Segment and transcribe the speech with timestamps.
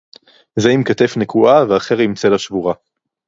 [0.59, 2.73] זֶה עִם כָּתֵף נקועה וְאַחַר עִם צֶלַע שְׁבוּרָה